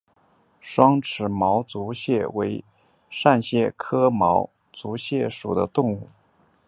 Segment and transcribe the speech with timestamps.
[0.59, 2.65] 双齿毛足蟹为
[3.07, 6.09] 扇蟹科毛足蟹属的动物。